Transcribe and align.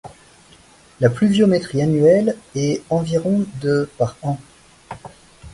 La 0.99 1.11
pluviométrie 1.11 1.83
annuelle 1.83 2.35
est 2.55 2.81
environ 2.89 3.45
de 3.61 3.87
par 3.99 4.17
an. 4.23 4.39